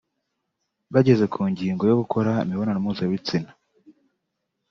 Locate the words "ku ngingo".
1.33-1.83